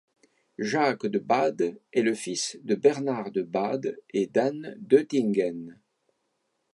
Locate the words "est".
1.93-2.01